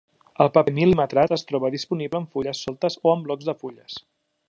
El 0.45 0.47
paper 0.55 0.73
mil·limetrat 0.77 1.35
es 1.37 1.45
troba 1.51 1.71
disponible 1.77 2.21
en 2.23 2.27
fulles 2.35 2.65
soltes 2.69 2.99
o 3.07 3.15
en 3.17 3.25
blocs 3.29 3.51
de 3.53 3.61
fulles. 3.63 4.05